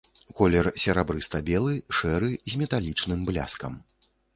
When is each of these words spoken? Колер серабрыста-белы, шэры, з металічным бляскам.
Колер 0.37 0.69
серабрыста-белы, 0.83 1.75
шэры, 2.01 2.33
з 2.35 2.53
металічным 2.63 3.19
бляскам. 3.31 3.83